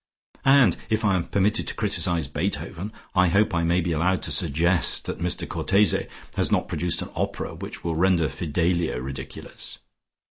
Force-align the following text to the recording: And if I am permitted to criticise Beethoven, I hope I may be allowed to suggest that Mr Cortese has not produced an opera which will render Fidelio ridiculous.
And 0.49 0.77
if 0.89 1.05
I 1.05 1.13
am 1.13 1.27
permitted 1.27 1.67
to 1.67 1.75
criticise 1.75 2.25
Beethoven, 2.25 2.91
I 3.13 3.27
hope 3.27 3.53
I 3.53 3.63
may 3.63 3.81
be 3.81 3.91
allowed 3.91 4.23
to 4.23 4.31
suggest 4.31 5.05
that 5.05 5.19
Mr 5.19 5.47
Cortese 5.47 6.07
has 6.37 6.51
not 6.51 6.67
produced 6.67 7.03
an 7.03 7.11
opera 7.13 7.53
which 7.53 7.83
will 7.83 7.93
render 7.95 8.27
Fidelio 8.27 8.97
ridiculous. 8.97 9.77